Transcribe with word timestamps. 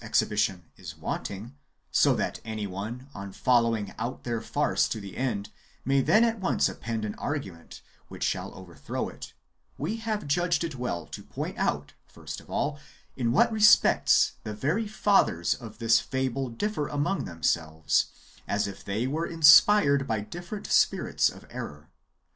exhibition 0.03 0.63
is 0.77 0.97
wanting, 0.97 1.53
so 1.91 2.15
that 2.15 2.39
any 2.43 2.65
one, 2.65 3.07
on 3.13 3.31
following 3.31 3.93
out 3.99 4.23
their 4.23 4.41
farce 4.41 4.87
to 4.89 4.99
the 4.99 5.15
end, 5.15 5.51
may 5.85 6.01
then 6.01 6.23
at 6.23 6.39
once 6.39 6.67
append 6.67 7.05
an 7.05 7.13
argument 7.19 7.83
which 8.07 8.23
shall 8.23 8.51
overthrow 8.57 9.07
it, 9.09 9.33
we 9.77 9.97
have 9.97 10.25
judged 10.25 10.63
it 10.63 10.73
well 10.73 11.05
to 11.05 11.21
point 11.21 11.55
out, 11.59 11.93
first 12.07 12.41
of 12.41 12.49
all, 12.49 12.79
in 13.15 13.31
what 13.31 13.51
respects 13.53 14.31
the 14.43 14.55
very 14.55 14.87
fathers 14.87 15.53
of 15.53 15.77
this 15.77 15.99
fable 15.99 16.49
differ 16.49 16.87
among 16.87 17.25
themselves, 17.25 18.07
as 18.47 18.65
if 18.67 18.83
they 18.83 19.05
v/ere 19.05 19.27
inspired 19.27 20.07
by 20.07 20.19
different 20.19 20.65
spirits 20.65 21.29
of 21.29 21.45
error. 21.51 21.91